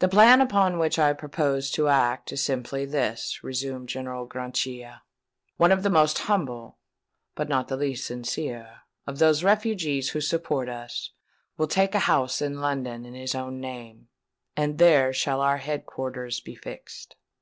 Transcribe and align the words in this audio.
"The 0.00 0.08
plan 0.10 0.42
upon 0.42 0.78
which 0.78 0.98
I 0.98 1.14
propose 1.14 1.70
to 1.70 1.88
act 1.88 2.30
is 2.30 2.44
simply 2.44 2.84
this," 2.84 3.42
resumed 3.42 3.88
General 3.88 4.26
Grachia:—"one 4.26 5.72
of 5.72 5.82
the 5.82 5.88
most 5.88 6.18
humble, 6.18 6.76
but 7.34 7.48
not 7.48 7.68
the 7.68 7.76
least 7.78 8.06
sincere, 8.06 8.80
of 9.06 9.18
those 9.18 9.42
refugees 9.42 10.10
who 10.10 10.20
support 10.20 10.68
us, 10.68 11.12
will 11.56 11.68
take 11.68 11.94
a 11.94 12.00
house 12.00 12.42
in 12.42 12.60
London 12.60 13.06
in 13.06 13.14
his 13.14 13.34
own 13.34 13.58
name; 13.58 14.08
and 14.58 14.76
there 14.76 15.14
shall 15.14 15.40
our 15.40 15.56
head 15.56 15.86
quarters 15.86 16.38
be 16.40 16.54
fixed. 16.54 17.16